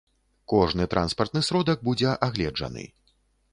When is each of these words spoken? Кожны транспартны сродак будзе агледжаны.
Кожны 0.53 0.87
транспартны 0.93 1.43
сродак 1.49 1.85
будзе 1.91 2.17
агледжаны. 2.31 2.87